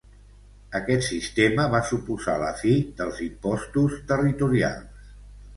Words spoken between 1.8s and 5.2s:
suposar la fi dels impostos territorials.